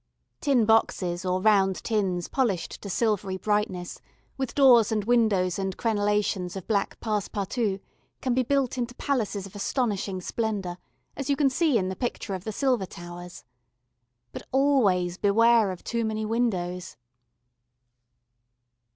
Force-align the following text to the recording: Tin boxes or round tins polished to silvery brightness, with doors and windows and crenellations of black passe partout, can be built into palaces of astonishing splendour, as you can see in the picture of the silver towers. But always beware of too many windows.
Tin 0.39 0.65
boxes 0.65 1.23
or 1.25 1.43
round 1.43 1.75
tins 1.83 2.27
polished 2.27 2.81
to 2.81 2.89
silvery 2.89 3.37
brightness, 3.37 4.01
with 4.35 4.55
doors 4.55 4.91
and 4.91 5.03
windows 5.03 5.59
and 5.59 5.77
crenellations 5.77 6.55
of 6.55 6.67
black 6.67 6.99
passe 6.99 7.29
partout, 7.31 7.79
can 8.19 8.33
be 8.33 8.41
built 8.41 8.79
into 8.79 8.95
palaces 8.95 9.45
of 9.45 9.55
astonishing 9.55 10.19
splendour, 10.19 10.79
as 11.15 11.29
you 11.29 11.35
can 11.35 11.51
see 11.51 11.77
in 11.77 11.89
the 11.89 11.95
picture 11.95 12.33
of 12.33 12.45
the 12.45 12.51
silver 12.51 12.87
towers. 12.87 13.43
But 14.31 14.41
always 14.51 15.19
beware 15.19 15.69
of 15.69 15.83
too 15.83 16.03
many 16.03 16.25
windows. 16.25 16.97